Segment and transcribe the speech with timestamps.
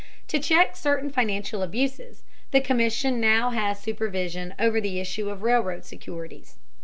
[0.29, 5.85] To check certain financial abuses, the Commission now has supervision over the issue of railroad
[5.85, 6.57] securities.